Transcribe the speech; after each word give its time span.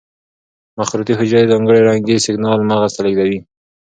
مخروطې 0.77 1.13
حجرې 1.19 1.49
ځانګړي 1.51 1.81
رنګي 1.87 2.17
سېګنال 2.25 2.59
مغز 2.69 2.91
ته 2.95 3.01
لېږي. 3.05 3.39